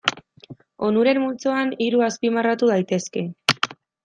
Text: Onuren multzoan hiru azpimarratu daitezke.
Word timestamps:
Onuren 0.87 1.19
multzoan 1.25 1.75
hiru 1.87 2.01
azpimarratu 2.09 2.71
daitezke. 2.75 3.25